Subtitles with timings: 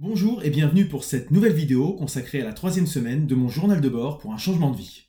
[0.00, 3.80] Bonjour et bienvenue pour cette nouvelle vidéo consacrée à la troisième semaine de mon journal
[3.80, 5.04] de bord pour un changement de vie.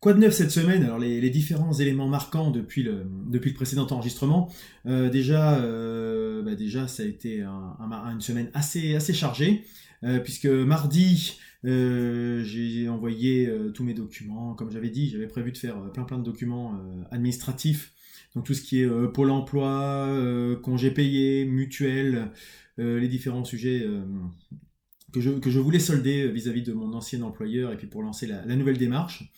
[0.00, 0.82] Quoi de neuf cette semaine?
[0.82, 3.06] Alors les, différents éléments marquants depuis le,
[3.54, 4.52] précédent enregistrement.
[4.86, 9.62] Euh, déjà, euh, bah déjà, ça a été une semaine assez, chargée,
[10.02, 14.54] euh, puisque mardi, j'ai envoyé tous mes documents.
[14.54, 16.76] Comme j'avais dit, j'avais prévu de faire plein plein de documents
[17.12, 17.92] administratifs.
[18.34, 20.08] Donc tout ce qui est Pôle emploi,
[20.60, 22.26] congés payés, mutuelles, euh,
[22.78, 24.02] les différents sujets euh,
[25.12, 28.26] que je, que, je, voulais solder vis-à-vis de mon ancien employeur et puis pour lancer
[28.26, 29.32] la, nouvelle démarche.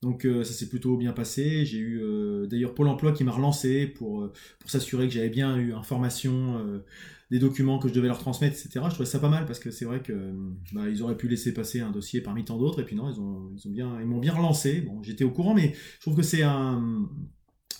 [0.00, 1.66] Donc euh, ça s'est plutôt bien passé.
[1.66, 2.00] J'ai eu
[2.48, 6.82] d'ailleurs Pôle Emploi qui m'a relancé pour, pour s'assurer que j'avais bien eu information
[7.30, 8.86] des documents que je devais leur transmettre, etc.
[8.86, 10.32] Je trouvais ça pas mal parce que c'est vrai que
[10.72, 13.20] bah, ils auraient pu laisser passer un dossier parmi tant d'autres et puis non, ils
[13.20, 14.80] ont, ils ont bien, ils m'ont bien relancé.
[14.80, 17.06] Bon, j'étais au courant, mais je trouve que c'est un,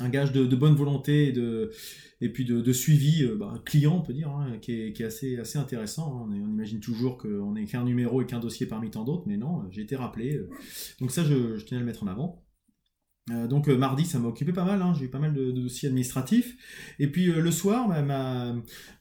[0.00, 1.70] un gage de, bonne volonté et, de,
[2.20, 5.58] et puis de, suivi euh, bah, client, on peut dire, hein, qui, est, assez, assez
[5.58, 6.26] intéressant.
[6.28, 6.28] Hein.
[6.30, 9.62] On, imagine toujours qu'on n'est qu'un numéro et qu'un dossier parmi tant d'autres, mais non,
[9.70, 10.36] j'ai été rappelé.
[10.36, 10.48] Euh.
[11.00, 12.44] Donc ça, je, tenais à le mettre en avant.
[13.30, 14.94] Euh, donc mardi, ça m'a occupé pas mal, hein.
[14.98, 16.56] j'ai eu pas mal de, dossiers administratifs.
[16.98, 18.54] Et puis le soir, bah,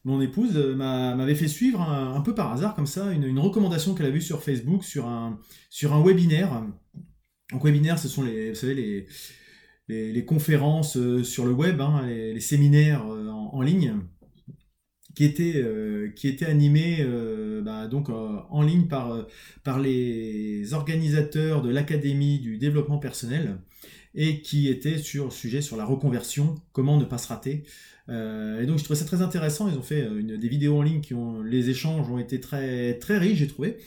[0.04, 4.12] mon épouse m'avait fait suivre un, peu par hasard comme ça une, recommandation qu'elle a
[4.12, 6.62] vue sur Facebook sur un, sur un webinaire.
[7.54, 9.08] Donc webinaire, ce sont les, vous savez, les,
[9.88, 13.96] les, conférences euh, sur le web, hein, les, séminaires euh, en, ligne,
[15.16, 17.06] qui étaient, euh, qui étaient animés
[17.64, 19.26] bah, donc, en ligne par,
[19.64, 23.58] par les organisateurs de l'Académie du développement personnel
[24.14, 27.64] et qui étaient sur le sujet sur la reconversion, comment ne pas se rater.
[28.10, 31.14] et donc je trouvais ça très intéressant, ils ont fait des vidéos en ligne qui
[31.14, 33.78] ont, les échanges ont été très, très riches, j'ai trouvé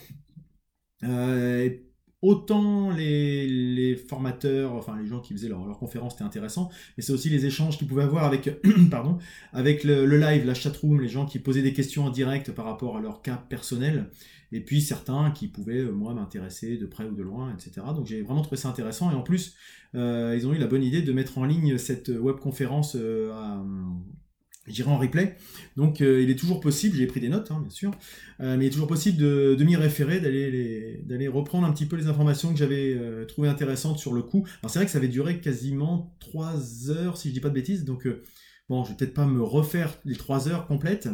[2.22, 7.12] autant les, formateurs, enfin les gens qui faisaient leur, leur conférence, c'était intéressant, mais c'est
[7.12, 8.50] aussi les échanges qu'ils pouvaient avoir avec,
[8.90, 9.18] pardon,
[9.52, 12.96] avec le, live, la chatroom, les gens qui posaient des questions en direct par rapport
[12.96, 14.10] à leur cas personnel,
[14.52, 17.86] et puis certains qui pouvaient, euh, moi, m'intéresser de près ou de loin, etc.
[17.94, 19.54] Donc j'ai vraiment trouvé ça intéressant, et en plus,
[19.94, 23.64] euh, ils ont eu la bonne idée de mettre en ligne cette webconférence euh, à
[24.66, 25.37] j'irai en replay.
[25.76, 27.93] Donc euh, il est toujours possible, j'ai pris des notes hein, bien sûr,
[28.41, 32.06] euh, mais il est toujours possible de, m'y référer, d'aller, reprendre un petit peu les
[32.06, 34.47] informations que j'avais euh, trouvées intéressantes sur le coup.
[34.62, 37.54] Alors c'est vrai que ça avait duré quasiment 3 heures si je dis pas de
[37.54, 38.06] bêtises, donc
[38.69, 41.09] bon je vais peut-être pas me refaire les 3 heures complètes.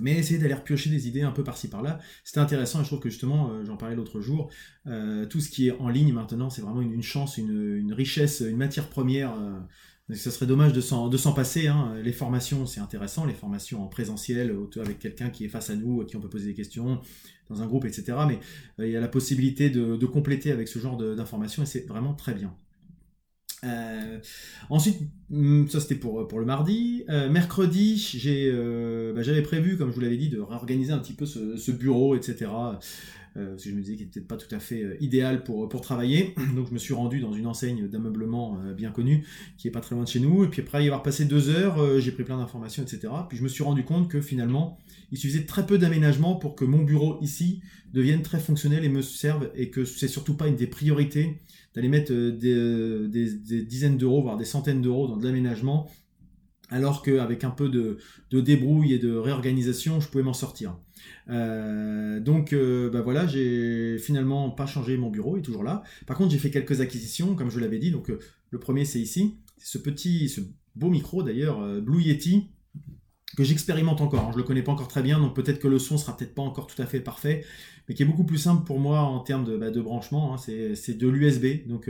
[0.00, 2.98] Mais essayer d'aller repiocher des idées un peu par-ci par-là, c'était intéressant et je trouve
[2.98, 4.50] que justement, j'en parlais l'autre jour,
[4.84, 8.88] tout ce qui est en ligne maintenant, c'est vraiment une, chance, une, richesse, une matière
[8.88, 9.36] première
[10.12, 11.66] ce serait dommage de s'en passer.
[11.68, 11.94] Hein.
[12.02, 16.02] Les formations, c'est intéressant, les formations en présentiel, avec quelqu'un qui est face à nous,
[16.02, 17.00] à qui on peut poser des questions,
[17.48, 18.18] dans un groupe, etc.
[18.26, 18.38] Mais
[18.78, 22.14] euh, il y a la possibilité de, compléter avec ce genre d'informations et c'est vraiment
[22.14, 22.54] très bien.
[23.64, 24.18] Euh,
[24.68, 24.98] ensuite,
[25.30, 27.04] hmm, ça c'était pour, pour le mardi.
[27.08, 27.94] Euh, mercredi,
[29.14, 32.14] bah, j'avais prévu, comme je vous l'avais dit, de réorganiser un petit peu ce bureau,
[32.14, 32.50] etc.
[33.36, 35.68] Euh, parce que je me disais qu'il n'était pas tout à fait euh, idéal pour,
[35.68, 36.34] pour travailler.
[36.54, 39.26] Donc je me suis rendu dans une enseigne d'ameublement euh, bien connue,
[39.58, 40.44] qui est pas très loin de chez nous.
[40.44, 43.12] Et puis après y avoir passé deux heures, j'ai pris plein d'informations, etc.
[43.28, 44.78] Puis je me suis rendu compte que finalement,
[45.10, 47.60] il suffisait très peu d'aménagement pour que mon bureau ici
[47.92, 51.40] devienne très fonctionnel et me serve, et que c'est surtout pas une des priorités
[51.74, 55.90] d'aller mettre des, des, dizaines d'euros, voire des centaines d'euros dans de l'aménagement,
[56.74, 57.98] alors qu'avec un peu de,
[58.32, 60.76] débrouille et de réorganisation, je pouvais m'en sortir.
[61.30, 65.84] Euh, donc euh, bah voilà, j'ai finalement pas changé mon bureau, il est toujours là.
[66.06, 67.92] Par contre, j'ai fait quelques acquisitions, comme je l'avais dit.
[67.92, 68.18] Donc euh,
[68.50, 70.40] le premier, c'est ici, ce petit, ce
[70.74, 72.48] beau micro d'ailleurs, Blue Yeti,
[73.36, 74.32] que j'expérimente encore.
[74.32, 76.42] Je le connais pas encore très bien, donc peut-être que le son sera peut-être pas
[76.42, 77.44] encore tout à fait parfait,
[77.88, 80.34] mais qui est beaucoup plus simple pour moi en termes de, bah, branchement.
[80.34, 80.38] Hein.
[80.38, 81.88] C'est de l'USB, donc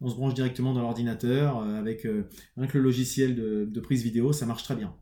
[0.00, 2.06] on se branche directement dans l'ordinateur avec,
[2.56, 4.94] avec, le logiciel de, prise vidéo, ça marche très bien.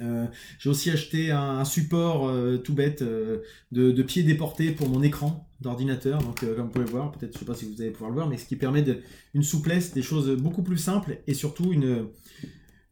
[0.00, 0.26] Euh,
[0.58, 3.42] j'ai aussi acheté un, support euh, tout bête euh,
[3.72, 6.22] de, pied déporté pour mon écran d'ordinateur.
[6.22, 8.28] Donc, comme vous pouvez voir, peut-être, je sais pas si vous allez pouvoir le voir,
[8.28, 9.00] mais ce qui permet de,
[9.34, 12.08] une souplesse, des choses beaucoup plus simples et surtout une,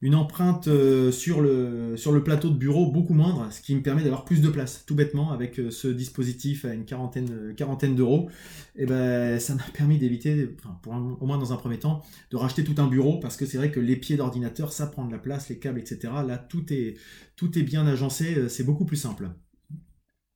[0.03, 3.83] une empreinte euh, sur le, sur le plateau de bureau beaucoup moindre, ce qui me
[3.83, 7.53] permet d'avoir plus de place, tout bêtement, avec euh, ce dispositif à une quarantaine, euh,
[7.53, 8.31] quarantaine d'euros.
[8.77, 12.65] Et ben, ça m'a permis d'éviter, enfin, au moins dans un premier temps, de racheter
[12.65, 15.19] tout un bureau, parce que c'est vrai que les pieds d'ordinateur, ça prend de la
[15.19, 16.13] place, les câbles, etc.
[16.27, 16.97] Là, tout est,
[17.37, 19.29] tout est bien agencé, c'est beaucoup plus simple.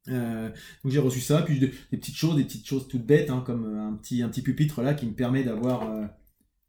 [0.07, 3.65] donc j'ai reçu ça, puis des, petites choses, des petites choses toutes bêtes, hein, comme
[3.65, 5.89] un petit, un petit pupitre là qui me permet d'avoir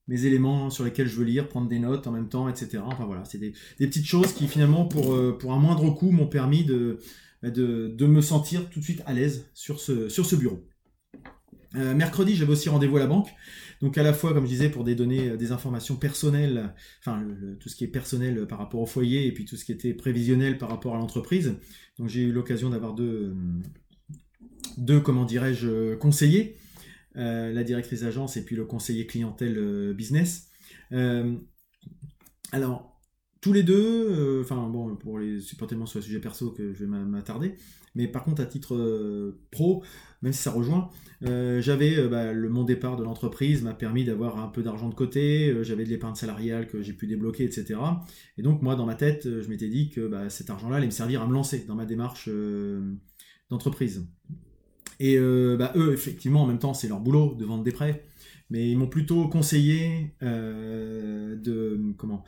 [0.07, 2.79] mes éléments sur lesquels je veux lire, prendre des notes en même temps, etc.
[2.85, 6.27] Enfin voilà, c'est des, petites choses qui finalement, pour, euh, pour un moindre coût, m'ont
[6.27, 6.63] permis
[7.41, 10.67] bah, de, de, me sentir tout de suite à l'aise sur ce, sur ce bureau.
[11.73, 13.29] mercredi, j'avais aussi rendez-vous à la banque.
[13.81, 17.25] Donc à la fois, comme je disais, pour des données, des informations personnelles, enfin
[17.59, 19.93] tout ce qui est personnel par rapport au foyer et puis tout ce qui était
[19.93, 21.55] prévisionnel par rapport à l'entreprise.
[21.99, 23.35] Donc j'ai eu l'occasion d'avoir deux,
[24.77, 26.57] deux, comment dirais-je, conseillers,
[27.15, 30.49] la directrice d'agence et puis le conseiller clientèle business.
[32.51, 32.95] alors,
[33.45, 36.83] tous les deux, euh, enfin bon, pour les supportément sur le sujet perso que je
[36.83, 37.53] vais m'attarder,
[37.93, 39.83] mais par contre à titre euh, pro,
[40.23, 40.89] même si ça rejoint,
[41.27, 45.55] euh, j'avais bah, mon départ de l'entreprise m'a permis d'avoir un peu d'argent de côté,
[45.61, 47.79] j'avais de l'épargne salariale que j'ai pu débloquer, etc.
[48.39, 50.91] Et donc moi dans ma tête, je m'étais dit que bah, cet argent-là allait me
[50.91, 52.27] servir à me lancer dans ma démarche
[53.51, 54.07] d'entreprise.
[54.99, 58.03] Et bah, eux, effectivement, en même temps, c'est leur boulot de vendre des prêts,
[58.49, 62.23] mais ils m'ont plutôt conseillé de comment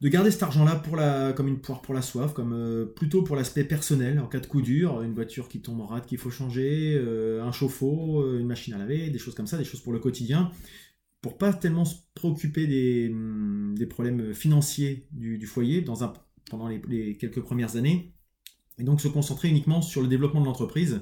[0.00, 3.22] de garder cet argent-là pour la, comme une poire pour la soif, comme euh, plutôt
[3.22, 6.18] pour l'aspect personnel, en cas de coup dur, une voiture qui tombe en rade qu'il
[6.18, 9.64] faut changer, euh, un chauffe-eau, euh, une machine à laver, des choses comme ça, des
[9.64, 10.52] choses pour le quotidien,
[11.20, 17.40] pour pas tellement se préoccuper des, hum, des problèmes financiers du, foyer pendant les, quelques
[17.40, 18.12] premières années,
[18.78, 21.00] et donc se concentrer uniquement sur le développement de l'entreprise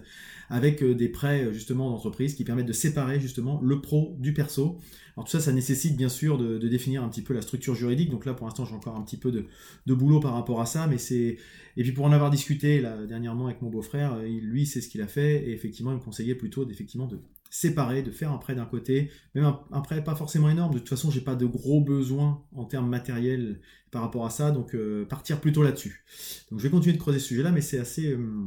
[0.49, 4.79] avec des prêts justement d'entreprise qui permettent de séparer justement le pro du perso
[5.17, 8.11] alors tout ça, ça nécessite bien sûr de, définir un petit peu la structure juridique.
[8.11, 10.87] Donc là, pour l'instant, j'ai encore un petit peu de, boulot par rapport à ça,
[10.87, 11.39] mais c'est
[11.79, 15.01] et puis pour en avoir discuté là, dernièrement avec mon beau-frère, lui, c'est ce qu'il
[15.01, 17.19] a fait et effectivement, il me conseillait plutôt d'effectivement de
[17.51, 20.75] séparer, de faire un prêt d'un côté, même un, prêt pas forcément énorme.
[20.75, 23.61] De toute façon, j'ai pas de gros besoins en termes matériels
[23.91, 26.05] par rapport à ça, donc euh, partir plutôt là-dessus.
[26.51, 28.47] Donc je vais continuer de creuser ce sujet-là, mais c'est assez euh,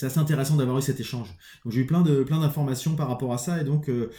[0.00, 1.28] assez intéressant d'avoir eu cet échange.
[1.64, 4.10] Donc j'ai eu plein plein d'informations par rapport à ça et donc euh,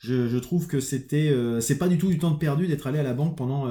[0.00, 3.02] je, trouve que c'était, c'est pas du tout du temps de perdu d'être allé à
[3.02, 3.62] la banque pendant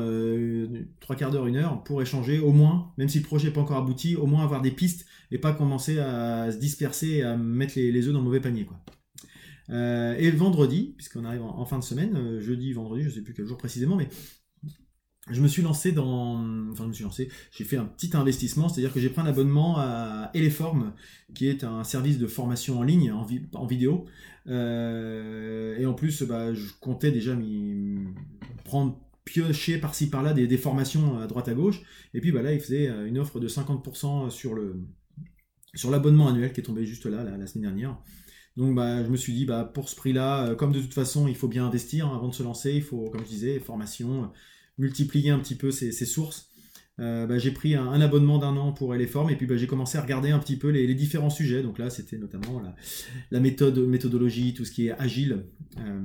[1.00, 3.62] trois quarts d'heure, une heure pour échanger, au moins, même si le projet n'est pas
[3.62, 7.38] encore abouti, au moins avoir des pistes et pas commencer à se disperser et à
[7.38, 8.80] mettre les, les œufs dans le mauvais panier, quoi.
[9.70, 13.46] Euh, et vendredi, puisqu'on arrive en, fin de semaine, jeudi, vendredi, je sais plus quel
[13.46, 14.10] jour précisément, mais
[15.30, 16.44] je me suis lancé dans.
[16.72, 17.30] Enfin, je me suis lancé.
[17.52, 20.94] J'ai fait un petit investissement, c'est-à-dire que j'ai pris un abonnement à Eleform,
[21.34, 24.06] qui est un service de formation en ligne, en, vidéo.
[24.48, 28.00] Euh, et en plus, bah, je comptais déjà m'y
[28.66, 31.82] prendre piocher par-ci par-là des, formations à droite à gauche.
[32.14, 34.82] Et puis bah, là, il faisait euh, une offre de 50% sur le
[35.76, 37.98] sur l'abonnement annuel qui est tombé juste là, la semaine dernière.
[38.58, 41.28] Donc bah, je me suis dit, bah, pour ce prix-là, euh, comme de toute façon,
[41.28, 44.32] il faut bien investir hein, avant de se lancer, il faut, comme je disais, formation,
[44.78, 46.50] multiplier un petit peu ses, sources.
[47.00, 49.98] Euh, bah, j'ai pris un, abonnement d'un an pour formes et puis bah, j'ai commencé
[49.98, 51.64] à regarder un petit peu les, différents sujets.
[51.64, 52.62] Donc là, c'était notamment
[53.32, 55.46] la, méthode, méthodologie, tout ce qui est agile.
[55.80, 56.00] Euh,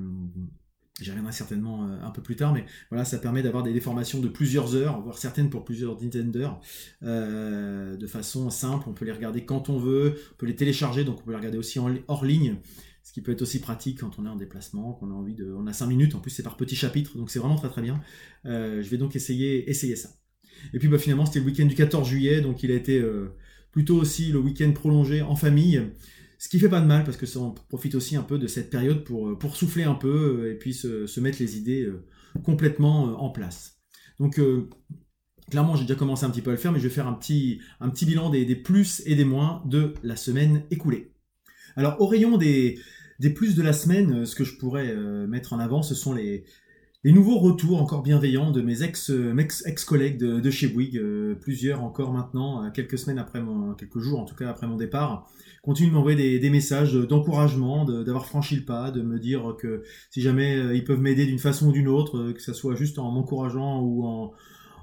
[1.00, 4.18] J'y reviendrai certainement euh, un peu plus tard, mais voilà, ça permet d'avoir des, formations
[4.18, 6.60] de plusieurs heures, voire certaines pour plusieurs dizaines d'heures,
[7.04, 8.88] euh, de façon simple.
[8.88, 11.36] On peut les regarder quand on veut, on peut les télécharger, donc on peut les
[11.36, 11.78] regarder aussi
[12.08, 12.56] hors ligne
[13.04, 15.50] ce qui peut être aussi pratique quand on est en déplacement, qu'on a envie de,
[15.50, 17.80] on a 5 minutes, en plus c'est par petits chapitres, donc c'est vraiment très très
[17.80, 18.02] bien.
[18.44, 20.10] Euh, je vais donc essayer, essayer ça.
[20.74, 23.02] Et puis bah, finalement c'était le week-end du 14 juillet, donc il a été
[23.70, 25.80] plutôt aussi le week-end prolongé en famille,
[26.38, 28.46] ce qui fait pas de mal parce que ça on profite aussi un peu de
[28.46, 31.88] cette période pour, euh, pour souffler un peu et puis se, mettre les idées
[32.44, 33.80] complètement en place.
[34.20, 34.40] Donc
[35.50, 37.14] clairement j'ai déjà commencé un petit peu à le faire, mais je vais faire un
[37.14, 41.12] petit, un petit bilan des plus et des moins de la semaine écoulée.
[41.76, 42.78] Alors au rayon des,
[43.18, 45.94] des plus de la semaine, euh, ce que je pourrais euh, mettre en avant, ce
[45.94, 46.44] sont les,
[47.04, 51.00] les nouveaux retours encore bienveillants de mes ex, euh, ex, collègues de, de, chez Bouygues,
[51.40, 55.30] plusieurs encore maintenant, quelques semaines après mon, quelques jours en tout cas après mon départ,
[55.62, 60.22] continuent de m'envoyer des, messages d'encouragement, d'avoir franchi le pas, de me dire que si
[60.22, 63.80] jamais ils peuvent m'aider d'une façon ou d'une autre, que ce soit juste en m'encourageant
[63.80, 64.32] ou en,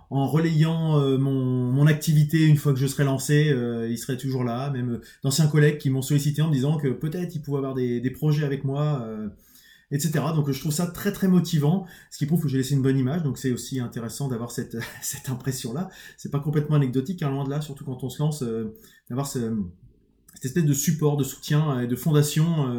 [0.10, 4.44] en relayant euh, mon, activité une fois que je serai lancé, euh, il serait toujours
[4.44, 4.70] là.
[4.72, 7.74] Même euh, d'anciens collègues qui m'ont sollicité en me disant que peut-être ils pouvaient avoir
[7.74, 9.06] des, projets avec moi,
[9.92, 10.12] etc.
[10.36, 12.98] Donc je trouve ça très très motivant, ce qui prouve que j'ai laissé une bonne
[12.98, 13.24] image.
[13.24, 15.90] Donc c'est aussi intéressant d'avoir cette, cette impression-là.
[16.18, 18.44] C'est pas complètement anecdotique, hein, loin de là, surtout quand on se lance,
[19.10, 19.56] d'avoir ce,
[20.36, 22.76] cette espèce de support, de soutien et de fondation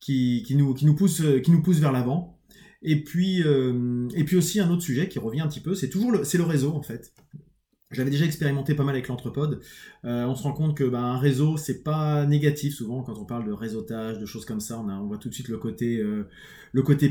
[0.00, 2.36] qui, qui, nous, qui, nous pousse, qui nous pousse vers l'avant.
[2.82, 5.88] Et puis, euh, et puis aussi un autre sujet qui revient un petit peu, c'est
[5.88, 7.12] toujours c'est le réseau en fait.
[7.92, 9.60] J'avais déjà expérimenté pas mal avec l'entrepode.
[10.04, 13.24] Euh, on se rend compte que ben, un réseau, c'est pas négatif souvent quand on
[13.24, 14.78] parle de réseautage, de choses comme ça.
[14.80, 16.24] On, voit tout de suite le côté, euh,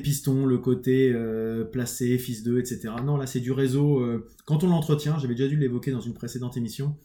[0.04, 1.14] piston, le côté
[1.72, 2.94] placé, fils d'eux, etc.
[3.06, 4.06] Non, là c'est du réseau.
[4.46, 6.98] quand on l'entretient, j'avais déjà dû l'évoquer dans une précédente émission.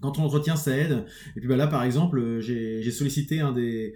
[0.00, 1.04] Quand on l'entretient, ça aide.
[1.36, 3.94] Et puis ben, là, par exemple, j'ai, j'ai sollicité un des,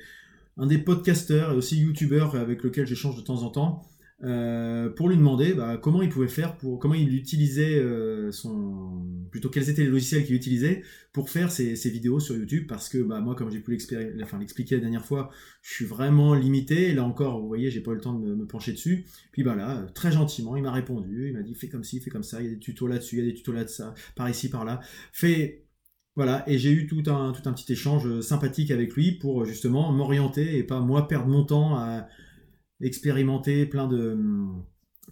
[0.57, 3.83] un des podcasteurs et aussi youtubeurs avec lequel j'échange de temps en temps,
[4.25, 9.05] euh, pour lui demander bah, comment il pouvait faire, pour comment il utilisait euh, son,
[9.31, 10.83] plutôt quels étaient les logiciels qu'il utilisait
[11.13, 14.81] pour faire ses, vidéos sur YouTube, parce que bah, moi, comme j'ai pu l'expliquer la
[14.81, 15.31] dernière fois,
[15.61, 16.89] je suis vraiment limité.
[16.89, 19.05] Et là encore, vous voyez, j'ai pas eu le temps de me, pencher dessus.
[19.33, 22.11] Puis bah là, très gentiment, il m'a répondu, il m'a dit fais comme ci, fais
[22.11, 23.83] comme ça, il y a des tutos là-dessus, il y a des tutos là-dessus,
[24.15, 24.81] par ici, par là.
[25.13, 25.67] Fais
[26.15, 29.93] voilà, et j'ai eu tout un, tout un petit échange sympathique avec lui pour justement
[29.93, 32.09] m'orienter et pas moi perdre mon temps à
[32.81, 34.17] expérimenter plein de,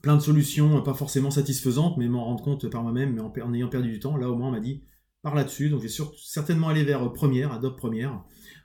[0.03, 3.69] plein de solutions pas forcément satisfaisantes, mais m'en rendre compte par moi-même, mais en, ayant
[3.69, 4.17] perdu du temps.
[4.17, 4.85] Là, au moins, on m'a dit
[5.23, 5.71] par là-dessus.
[5.71, 8.23] Donc, je vais certainement aller vers Première, Adobe Première,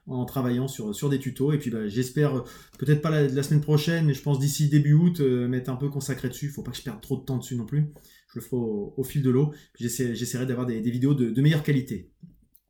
[0.08, 1.54] en travaillant sur, sur des tutos.
[1.54, 2.44] Et puis, bah, j'espère,
[2.78, 5.90] peut-être pas la, semaine prochaine, mais je pense d'ici début août, euh, m'être un peu
[5.90, 6.50] consacré dessus.
[6.50, 7.94] Faut pas que je perde trop de temps dessus non plus
[8.34, 9.54] je le ferai au, fil de l'eau.
[9.76, 12.12] J'essaierai d'avoir des, vidéos de, meilleure qualité.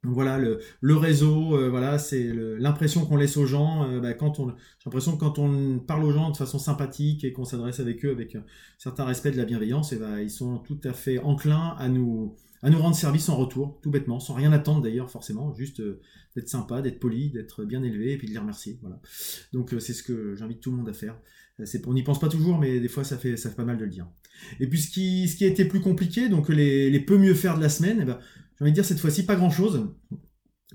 [0.04, 3.84] Donc voilà, le, réseau, euh, voilà, c'est l'impression qu'on laisse aux gens.
[3.84, 7.26] Euh, bah, quand on, j'ai l'impression que quand on parle aux gens de façon sympathique
[7.26, 8.46] et qu'on s'adresse avec eux avec un
[8.78, 12.70] certain respect de la bienveillance, bah, ils sont tout à fait enclins à nous, à
[12.70, 16.00] nous rendre service en retour, tout bêtement, sans rien attendre d'ailleurs forcément, juste euh,
[16.34, 18.80] d'être sympa, d'être poli, d'être bien élevé et puis de les remercier.
[18.82, 19.02] Voilà.
[19.52, 21.20] Donc c'est ce que j'invite tout le monde à faire.
[21.86, 23.84] on n'y pense pas toujours, mais des fois ça fait, ça fait pas mal de
[23.84, 24.08] le dire.
[24.62, 27.34] Et puis ce qui, ce qui a été plus compliqué, donc les, les peu mieux
[27.34, 28.18] faire de la semaine, eh ben,
[28.60, 29.88] j'ai envie de dire cette fois-ci pas grand-chose,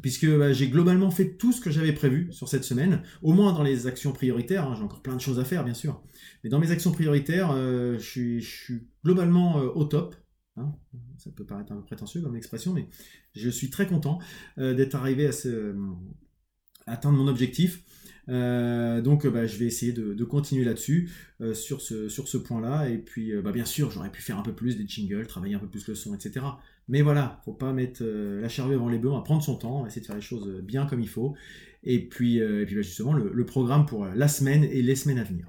[0.03, 3.53] puisque bah, j'ai globalement fait tout ce que j'avais prévu sur cette semaine, au moins
[3.53, 6.03] dans les actions prioritaires, hein, j'ai encore plein de choses à faire bien sûr,
[6.43, 10.17] mais dans mes actions prioritaires, euh, je, suis, globalement euh, au top.
[10.57, 10.73] Hein.
[11.19, 12.89] ça peut paraître un peu prétentieux comme expression, mais
[13.35, 14.21] je suis très content
[14.59, 15.33] euh, d'être arrivé à,
[16.87, 17.83] atteindre mon objectif.
[18.27, 21.11] Donc bah, je vais essayer de, continuer là-dessus,
[21.53, 22.89] sur ce, sur ce point-là.
[22.89, 25.59] Et puis bah, bien sûr, j'aurais pu faire un peu plus des jingles, travailler un
[25.59, 26.47] peu plus le son, etc.
[26.89, 30.03] Mais voilà, faut pas mettre la charrue avant les bœufs, on prendre son temps, essayer
[30.03, 31.35] de faire les choses bien comme il faut.
[31.83, 35.47] Et puis, puis bah, justement, le, programme pour la semaine et les semaines à venir.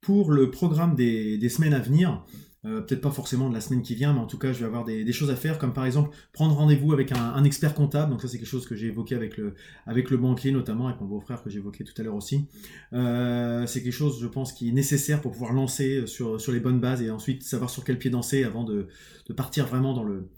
[0.00, 2.24] Pour le programme des semaines à venir,
[2.66, 4.66] euh, peut-être pas forcément de la semaine qui vient, mais en tout cas, je vais
[4.66, 8.10] avoir des, choses à faire, comme par exemple prendre rendez-vous avec un, expert comptable.
[8.10, 9.54] Donc ça, c'est quelque chose que j'ai évoqué avec le,
[9.86, 12.46] avec le banquier, notamment avec mon beau-frère que évoqué tout à l'heure aussi.
[12.92, 16.60] Euh, c'est quelque chose, je pense, qui est nécessaire pour pouvoir lancer sur, sur les
[16.60, 18.88] bonnes bases et ensuite savoir sur quel pied danser avant de,
[19.36, 20.28] partir vraiment dans le,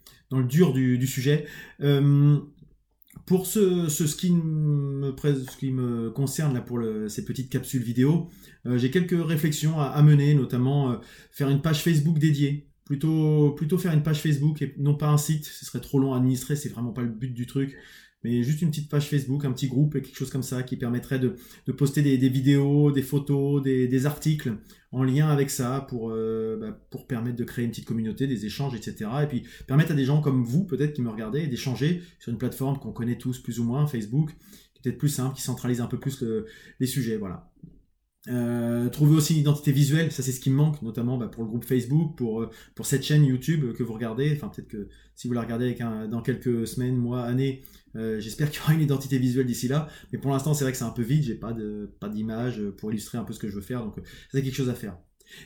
[0.44, 1.46] dur du, sujet.
[1.80, 2.38] Euh,
[3.26, 8.28] pour ce, qui me, concerne là pour ces petites capsules vidéo,
[8.66, 10.96] euh, j'ai quelques réflexions à, mener, notamment euh,
[11.30, 12.68] faire une page Facebook dédiée.
[12.84, 16.14] Plutôt, plutôt faire une page Facebook et non pas un site, ce serait trop long
[16.14, 17.76] à administrer, c'est vraiment pas le but du truc
[18.24, 21.18] mais juste une petite page Facebook, un petit groupe, quelque chose comme ça, qui permettrait
[21.18, 21.36] de,
[21.72, 24.56] poster des, vidéos, des photos, des, articles
[24.92, 28.46] en lien avec ça pour, euh, bah, pour permettre de créer une petite communauté, des
[28.46, 29.10] échanges, etc.
[29.22, 32.38] Et puis permettre à des gens comme vous, peut-être, qui me regardez, d'échanger sur une
[32.38, 34.30] plateforme qu'on connaît tous plus ou moins, Facebook,
[34.74, 36.24] qui est peut-être plus simple, qui centralise un peu plus
[36.78, 37.16] les sujets.
[37.16, 37.52] Voilà.
[38.28, 41.42] Euh, trouver aussi une identité visuelle, ça c'est ce qui me manque, notamment bah, pour
[41.42, 44.32] le groupe Facebook, pour, euh, pour cette chaîne YouTube que vous regardez.
[44.32, 47.62] Enfin, peut-être que si vous la regardez avec un, dans quelques semaines, mois, années,
[47.96, 49.88] euh, j'espère qu'il y aura une identité visuelle d'ici là.
[50.12, 52.62] Mais pour l'instant, c'est vrai que c'est un peu vide, j'ai pas de pas d'image
[52.78, 53.96] pour illustrer un peu ce que je veux faire, donc
[54.30, 54.96] c'est quelque chose à faire.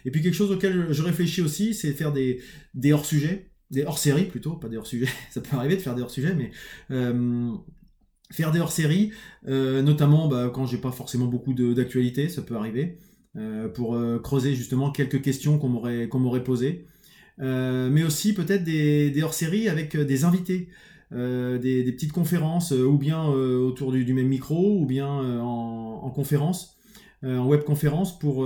[0.04, 2.42] Et puis quelque chose auquel je réfléchis aussi, c'est faire des,
[2.74, 6.34] des hors-sujets, des hors-séries plutôt, pas des hors-sujets, ça peut arriver de faire des hors-sujets,
[6.34, 6.50] mais
[8.32, 9.12] faire des hors-séries,
[9.46, 12.98] euh, notamment bah, quand j'ai pas forcément beaucoup d'actualité, ça peut arriver,
[13.36, 16.86] euh, pour euh, creuser justement quelques questions qu'on m'aurait qu'on posées,
[17.38, 20.68] mais aussi peut-être des, des hors-séries avec des invités.
[21.12, 26.76] Des, des, petites conférences ou bien autour du, même micro ou bien en, en, conférence,
[27.22, 28.44] en web conférence pour,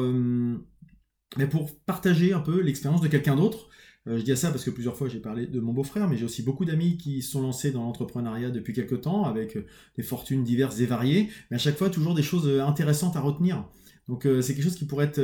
[1.50, 3.70] pour partager un peu l'expérience de quelqu'un d'autre
[4.08, 6.24] euh, je dis ça parce que plusieurs fois j'ai parlé de mon beau-frère, mais j'ai
[6.24, 10.42] aussi beaucoup d'amis qui sont lancés dans l'entrepreneuriat depuis quelques temps, avec euh, des fortunes
[10.42, 13.68] diverses et variées, mais à chaque fois toujours des choses euh, intéressantes à retenir.
[14.08, 15.20] Donc c'est quelque chose qui pourrait être,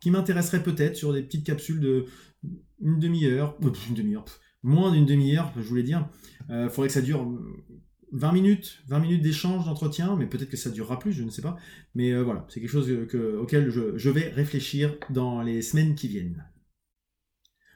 [0.00, 2.06] qui m'intéresserait peut-être sur des petites capsules de
[2.80, 4.24] une demi-heure, une demi-heure,
[4.62, 6.08] moins d'une demi-heure, je voulais dire.
[6.48, 7.26] Il faudrait que ça dure
[8.12, 11.42] 20 minutes, 20 minutes d'échange, d'entretien, mais peut-être que ça durera plus, je ne sais
[11.42, 11.56] pas.
[11.94, 12.90] Mais voilà, c'est quelque chose
[13.40, 16.44] auquel je vais réfléchir dans les semaines qui viennent.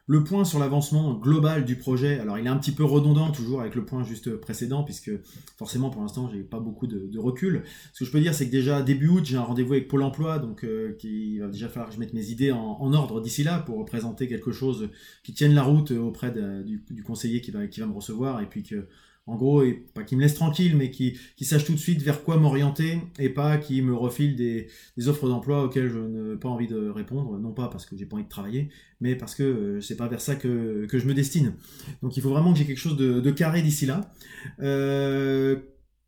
[0.06, 3.62] Le point sur l'avancement global du projet, alors il est un petit peu redondant toujours
[3.62, 5.10] avec le point juste précédent, puisque
[5.56, 7.62] forcément pour l'instant j'ai pas beaucoup de, recul.
[7.94, 10.02] Ce que je peux dire, c'est que déjà début août, j'ai un rendez-vous avec Pôle
[10.02, 13.44] Emploi, donc euh, il va déjà falloir que je mette mes idées en, ordre d'ici
[13.44, 14.90] là pour présenter quelque chose
[15.22, 16.34] qui tienne la route auprès
[16.64, 18.86] du, conseiller qui va, qui va me recevoir, et puis que
[19.26, 22.02] en gros, et pas qui me laisse tranquille, mais qui, qui sache tout de suite
[22.02, 26.36] vers quoi m'orienter et pas qui me refile des, des offres d'emploi auxquelles je n'ai
[26.36, 28.68] pas envie de répondre, non pas parce que j'ai pas envie de travailler,
[29.00, 31.54] mais parce que euh, c'est pas vers ça que, que, je me destine.
[32.02, 34.12] Donc il faut vraiment que j'ai quelque chose de, de carré d'ici là.
[34.60, 35.56] Euh,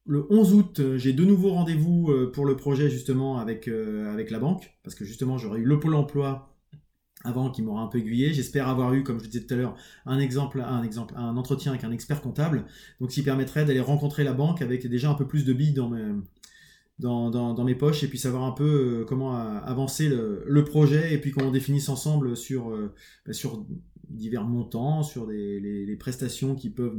[0.04, 4.76] le 11 août, j'ai de nouveaux rendez-vous pour le projet justement avec, avec la banque,
[4.84, 6.55] parce que justement j'aurais eu le pôle emploi
[7.26, 8.32] avant qui m'aura un peu aiguillé.
[8.32, 11.72] J'espère avoir eu, comme je disais tout à l'heure, un exemple, un exemple, un entretien
[11.72, 12.64] avec un expert comptable,
[13.00, 15.88] donc qui permettrait d'aller rencontrer la banque avec déjà un peu plus de billes dans
[15.88, 16.14] mes,
[16.98, 21.18] dans, dans, mes poches et puis savoir un peu euh, comment avancer le, projet et
[21.18, 22.94] puis qu'on définisse ensemble sur, euh,
[23.26, 23.66] bah, sur
[24.08, 26.96] divers montants, sur des, les, prestations qui peuvent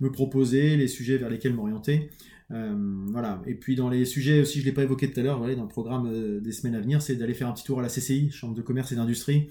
[0.00, 2.10] me, proposer, les sujets vers lesquels m'orienter.
[2.50, 2.74] Euh,
[3.08, 3.42] voilà.
[3.46, 5.68] Et puis dans les sujets aussi, je l'ai pas évoqué tout à l'heure, dans le
[5.68, 8.30] programme euh, des semaines à venir, c'est d'aller faire un petit tour à la CCI,
[8.30, 9.50] Chambre de commerce et d'industrie.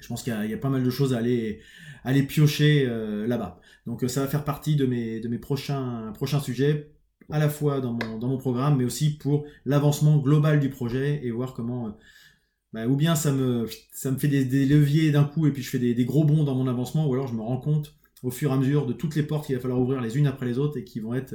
[0.00, 1.60] Je pense qu'il y, a pas mal de choses à aller,
[2.04, 3.60] aller piocher euh, là-bas.
[3.86, 6.92] Donc ça va faire partie de mes, prochains, sujets,
[7.30, 11.54] à la fois dans mon, programme, mais aussi pour l'avancement global du projet et voir
[11.54, 11.96] comment...
[12.72, 15.70] Bah, ou bien ça me, ça me fait des, leviers d'un coup et puis je
[15.70, 17.96] fais des, des, gros bonds dans mon avancement, ou alors je me rends compte
[18.26, 20.26] au fur et à mesure de toutes les portes qu'il va falloir ouvrir les unes
[20.26, 21.34] après les autres et qui vont être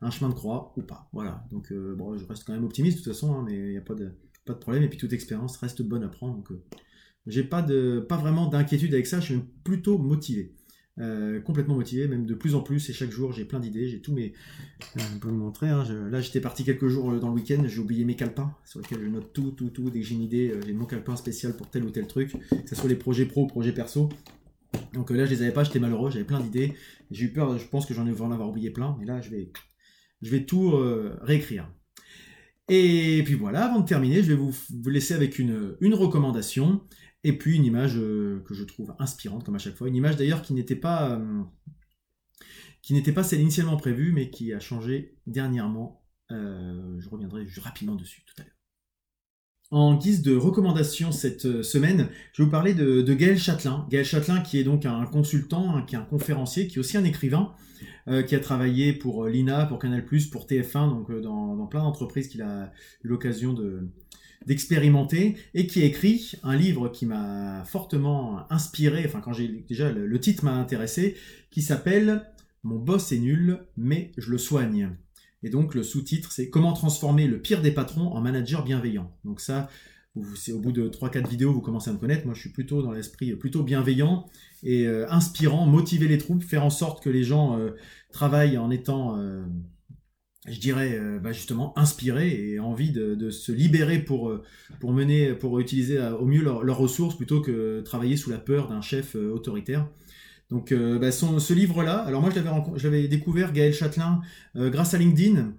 [0.00, 1.08] un chemin de croix ou pas.
[1.12, 1.44] Voilà.
[1.50, 3.78] Donc euh, bon, je reste quand même optimiste de toute façon, hein, mais il n'y
[3.78, 4.12] a pas de,
[4.60, 4.82] problème.
[4.82, 6.34] Et puis toute expérience reste bonne à prendre.
[6.34, 6.60] Donc euh,
[7.26, 9.20] j'ai pas de pas vraiment d'inquiétude avec ça.
[9.20, 10.54] Je suis plutôt motivé.
[11.00, 14.00] Euh, complètement motivé, même de plus en plus, et chaque jour j'ai plein d'idées, j'ai
[14.00, 14.32] tous mes...
[14.94, 18.04] je peux vous montrer, hein, là j'étais parti quelques jours dans le week-end, j'ai oublié
[18.04, 20.72] mes calepins, sur lesquels je note tout, tout, tout, dès que j'ai une idée, j'ai
[20.72, 23.72] mon calepin spécial pour tel ou tel truc, que ce soit les projets pro projets
[23.72, 24.08] perso,
[24.92, 26.74] donc là je les avais pas, j'étais malheureux, j'avais plein d'idées,
[27.10, 29.30] j'ai eu peur, je pense que j'en ai en avoir oublié plein, mais là je
[29.30, 29.52] vais
[30.24, 31.70] je vais tout euh, réécrire.
[32.68, 34.54] Et puis voilà, avant de terminer, je vais vous,
[34.88, 36.82] laisser avec une, recommandation
[37.22, 39.88] et puis une image euh, que je trouve inspirante comme à chaque fois.
[39.88, 41.42] Une image d'ailleurs qui n'était pas, euh,
[42.80, 46.02] qui n'était pas celle initialement prévue mais qui a changé dernièrement.
[46.30, 48.53] je reviendrai rapidement dessus tout à l'heure.
[49.70, 53.86] En guise de recommandation cette semaine, je vais vous parler de, de Gaël Châtelain.
[53.90, 57.04] Gaël Châtelain qui est donc un consultant, qui est un conférencier, qui est aussi un
[57.04, 57.54] écrivain.
[58.06, 61.82] Euh, qui a travaillé pour euh, l'INA, pour Canal+, pour TF1, donc euh, dans, plein
[61.82, 62.70] d'entreprises qu'il a
[63.02, 63.88] eu l'occasion de
[64.46, 69.90] d'expérimenter et qui a écrit un livre qui m'a fortement inspiré, enfin quand j'ai déjà
[69.90, 71.16] le, titre m'a intéressé,
[71.50, 72.30] qui s'appelle
[72.62, 74.90] Mon boss est nul, mais je le soigne.
[75.44, 79.12] Et donc le sous-titre c'est Comment transformer le pire des patrons en manager bienveillant.
[79.24, 79.68] Donc ça,
[80.36, 82.24] c'est au bout de 3-4 vidéos, vous commencez à me connaître.
[82.24, 84.26] Moi, je suis plutôt dans l'esprit plutôt bienveillant
[84.62, 87.70] et euh, inspirant, motiver les troupes, faire en sorte que les gens euh,
[88.12, 89.42] travaillent en étant, euh,
[90.46, 94.40] je dirais, bah, justement inspirés et envie de, se libérer pour
[94.82, 99.14] mener, pour utiliser au mieux leurs ressources plutôt que travailler sous la peur d'un chef
[99.16, 99.88] autoritaire.
[100.54, 102.30] Donc, bah, ce livre-là, alors moi,
[102.76, 104.20] je l'avais découvert, Gaël Châtelain,
[104.54, 105.52] grâce à LinkedIn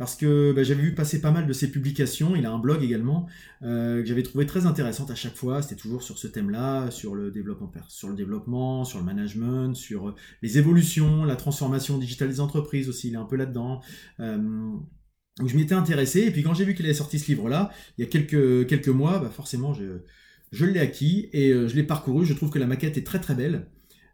[0.00, 2.34] parce que bah, j'avais vu passer pas mal de ses publications.
[2.34, 3.26] Il a un blog également
[3.62, 5.60] euh, que j'avais trouvé très intéressante à chaque fois.
[5.60, 10.08] C'était toujours sur ce thème-là, sur le développement, sur le développement, sur le management, sur
[10.08, 13.08] euh, les évolutions, la transformation digitale des entreprises aussi.
[13.08, 13.82] Il est un peu là-dedans.
[14.20, 16.20] Euh, donc je m'y étais intéressé.
[16.20, 19.18] Et puis quand j'ai vu qu'il avait sorti ce livre-là, il y a quelques mois,
[19.18, 22.24] bah forcément je l'ai acquis et je l'ai parcouru.
[22.24, 23.66] Je trouve que la maquette est très très belle.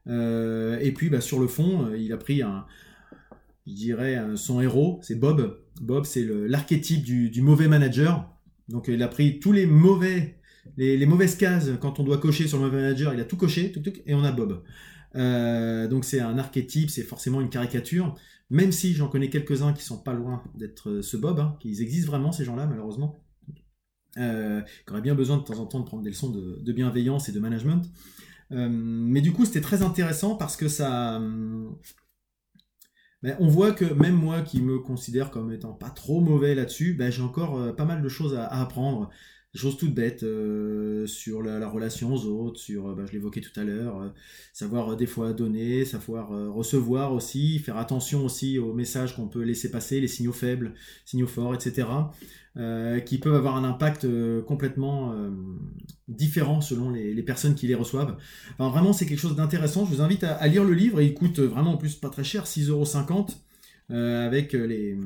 [0.09, 2.65] Et puis bah, sur le fond, il a pris un,
[3.67, 5.59] je dirais, son héros, c'est Bob.
[5.81, 8.31] Bob, c'est l'archétype du, mauvais manager.
[8.69, 10.39] Donc il a pris tous les mauvais,
[10.77, 13.73] les, mauvaises cases quand on doit cocher sur le mauvais manager, il a tout coché,
[14.07, 14.63] et on a Bob.
[15.17, 18.15] Euh, donc c'est un archétype, c'est forcément une caricature.
[18.51, 22.11] Même si j'en connais quelques-uns qui sont pas loin d'être ce Bob, hein, qu'ils existent
[22.11, 23.25] vraiment ces gens-là malheureusement,
[24.19, 27.29] euh, qui auraient bien besoin de temps en temps de prendre des leçons de, bienveillance
[27.29, 27.91] et de management.
[28.53, 31.21] Euh, mais du coup c'était très intéressant parce que ça
[33.23, 36.95] ben, on voit que même moi qui me considère comme étant pas trop mauvais là-dessus,
[36.95, 39.11] ben, j'ai encore euh, pas mal de choses à, apprendre.
[39.57, 43.59] Choses toutes bêtes euh, sur la, relation aux autres, sur, euh, ben, je l'évoquais tout
[43.59, 44.13] à l'heure,
[44.53, 49.71] savoir des fois donner, savoir recevoir aussi, faire attention aussi aux messages qu'on peut laisser
[49.71, 51.87] passer, les signaux faibles, signaux forts, etc.
[52.59, 55.29] Euh, qui peuvent avoir un impact euh, complètement euh,
[56.09, 58.17] différent selon les, personnes qui les reçoivent.
[58.55, 59.85] Enfin, vraiment, c'est quelque chose d'intéressant.
[59.85, 61.03] Je vous invite à, lire le livre.
[61.03, 63.37] Il coûte vraiment en plus pas très cher, 6,50€
[63.91, 64.97] avec les,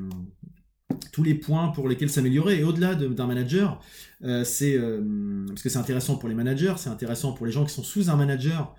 [1.11, 2.59] tous les points pour lesquels s'améliorer.
[2.59, 3.81] Et au-delà d'un manager,
[4.43, 4.79] c'est
[5.47, 8.09] parce que c'est intéressant pour les managers, c'est intéressant pour les gens qui sont sous
[8.09, 8.75] un manager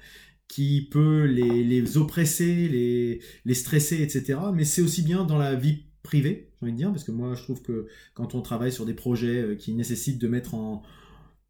[0.49, 4.39] qui peut les, les oppresser, les, les stresser, etc.
[4.53, 7.35] Mais c'est aussi bien dans la vie privé, j'ai envie de dire, parce que moi
[7.35, 10.83] je trouve que quand on travaille sur des projets euh, qui nécessitent de mettre en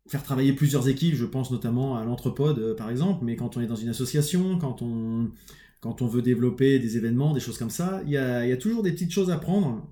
[0.06, 3.61] faire travailler plusieurs équipes, je pense notamment à l'entrepode euh, par exemple, mais quand on
[3.61, 5.30] est dans une association, quand on,
[5.80, 8.92] quand on veut développer des événements, des choses comme ça, il y a, toujours des
[8.92, 9.87] petites choses à prendre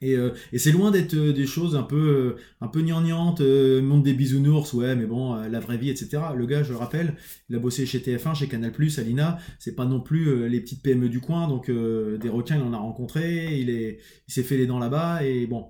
[0.00, 3.40] Et, euh, et c'est loin d'être euh, des choses un peu, euh, un peu gnangnantes,
[3.40, 6.22] euh, monde des bisounours, ouais, mais bon, la vraie vie, etc.
[6.36, 7.16] Le gars, je le rappelle,
[7.48, 9.38] il a bossé chez TF1, chez Canal+, à l'INA.
[9.58, 12.78] C'est pas non plus les petites PME du coin, donc des requins, il en a
[12.78, 15.66] rencontré, il est, il s'est fait les dents là-bas, et bon,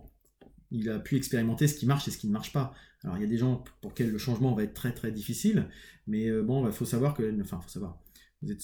[0.71, 2.75] il a pu expérimenter ce qui marche et ce qui ne marche pas.
[3.05, 5.69] Alors il y a des gens pour lesquels le changement va être très très difficile,
[6.07, 7.99] mais bon, il faut savoir que, enfin, faut savoir.
[8.43, 8.63] Vous êtes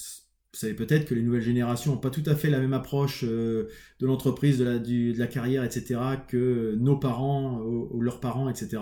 [0.55, 3.25] vous savez peut-être que les nouvelles générations n'ont pas tout à fait la même approche
[3.25, 8.81] euh, de l'entreprise, de la, carrière, etc., que nos parents ou, ou leurs parents, etc.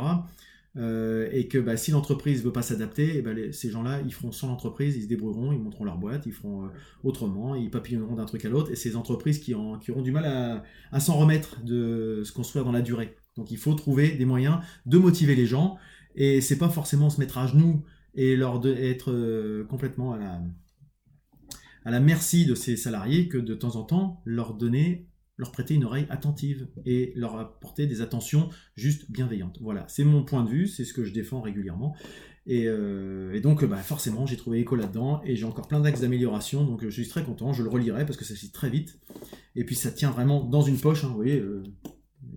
[0.76, 4.32] Euh, et que bah, si l'entreprise veut pas s'adapter, eh ben, ces gens-là, ils feront
[4.32, 6.68] sans l'entreprise, ils se débrouilleront, ils monteront leur boîte, ils feront euh,
[7.04, 8.70] autrement, ils papillonneront d'un truc à l'autre.
[8.70, 12.82] Et ces entreprises qui, auront du mal à, s'en remettre de se construire dans la
[12.82, 13.16] durée.
[13.36, 15.78] Donc il faut trouver des moyens de motiver les gens.
[16.16, 17.82] Et c'est pas forcément se mettre à genoux
[18.14, 20.42] et leur être euh, complètement à la,
[21.84, 25.74] à la merci de ces salariés que de temps en temps leur donner, leur prêter
[25.74, 29.58] une oreille attentive et leur apporter des attentions juste bienveillantes.
[29.60, 31.94] Voilà, c'est mon point de vue, c'est ce que je défends régulièrement.
[32.46, 36.64] Et, euh, donc, bah, forcément, j'ai trouvé écho là-dedans et j'ai encore plein d'axes d'amélioration,
[36.64, 37.52] donc je suis très content.
[37.52, 38.98] Je le relirai parce que ça se très vite.
[39.54, 41.62] Et puis, ça tient vraiment dans une poche, hein, vous voyez, euh,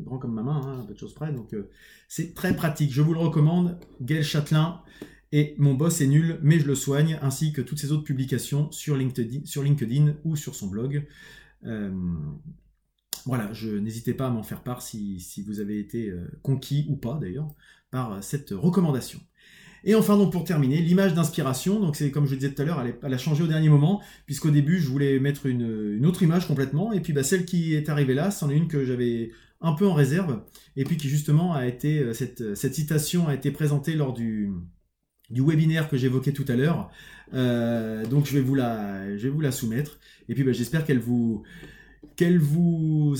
[0.02, 1.32] grand comme ma main, hein, un peu de choses près.
[1.32, 1.70] Donc, euh,
[2.08, 2.92] c'est très pratique.
[2.94, 3.80] Je vous le recommande.
[4.02, 4.82] Gaël Châtelain,
[5.32, 8.72] et Mon boss est nul, mais je le soigne, ainsi que toutes ses autres publications
[8.72, 11.06] sur LinkedIn, sur LinkedIn ou sur son blog.
[11.66, 11.92] Euh,
[13.26, 16.96] voilà, je n'hésitez pas à m'en faire part si, vous avez été euh, conquis ou
[16.96, 17.48] pas d'ailleurs
[17.90, 19.20] par euh, cette recommandation.
[19.84, 21.80] Et enfin, donc pour terminer, l'image d'inspiration.
[21.80, 24.02] Donc c'est comme je le disais tout à l'heure, elle, a changé au dernier moment,
[24.26, 27.74] puisqu'au début je voulais mettre une, une autre image complètement, et puis bah, celle qui
[27.74, 30.44] est arrivée là, c'en est une que j'avais un peu en réserve,
[30.76, 34.52] et puis qui justement a été cette, cette citation a été présentée lors du
[35.30, 36.92] du webinaire que j'évoquais tout à l'heure.
[37.34, 40.00] Euh, donc je vais vous la, soumettre.
[40.30, 41.44] Et puis bah, j'espère qu'elle vous,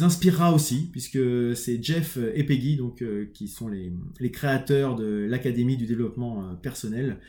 [0.02, 1.20] inspirera aussi, puisque
[1.56, 7.20] c'est Jeff et Peggy, euh, qui sont les, créateurs de l'Académie du développement euh, personnel,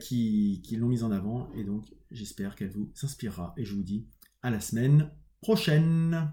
[0.00, 1.50] qui l'ont mise en avant.
[1.56, 3.54] Et donc j'espère qu'elle vous inspirera.
[3.56, 4.06] Et je vous dis
[4.42, 6.32] à la semaine prochaine.